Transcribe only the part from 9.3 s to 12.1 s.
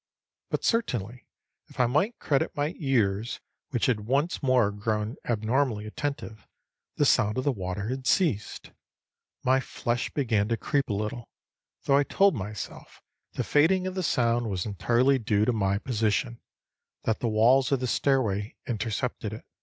My flesh began to creep a little, though I